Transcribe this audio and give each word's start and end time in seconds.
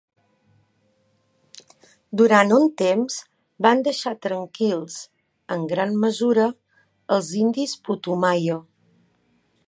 Durant 2.21 2.53
un 2.55 2.63
temps, 2.83 3.17
van 3.65 3.83
deixar 3.87 4.13
tranquils, 4.25 4.97
en 5.57 5.67
gran 5.73 5.93
mesura, 6.05 6.47
els 7.17 7.29
indis 7.43 7.75
Putumayo. 7.89 8.57